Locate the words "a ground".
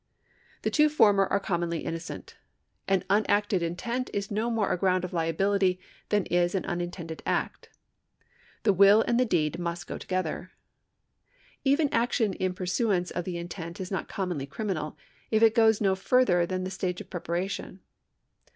4.71-5.05